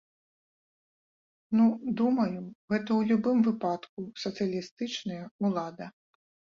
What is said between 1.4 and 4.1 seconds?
Ну, думаю, гэта ў любым выпадку